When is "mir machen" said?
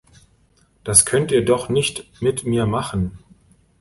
2.43-3.19